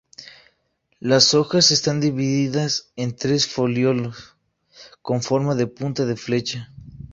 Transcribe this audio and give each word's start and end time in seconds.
Las 0.99 1.35
hojas 1.35 1.69
están 1.69 1.99
divididas 2.01 2.91
en 2.95 3.15
tres 3.15 3.45
foliolos 3.45 4.35
con 5.03 5.21
forma 5.21 5.53
de 5.53 5.67
punta 5.67 6.05
de 6.07 6.15
flecha. 6.15 6.73